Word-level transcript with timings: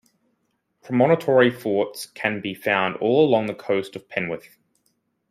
Promontory 0.81 1.51
forts 1.51 2.07
can 2.07 2.41
be 2.41 2.55
found 2.55 2.95
all 2.95 3.23
along 3.23 3.45
the 3.45 3.53
coast 3.53 3.95
of 3.95 4.09
Penwith. 4.09 4.57